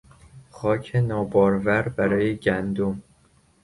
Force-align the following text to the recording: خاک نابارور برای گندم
خاک 0.51 0.95
نابارور 0.95 1.89
برای 1.89 2.35
گندم 2.35 3.03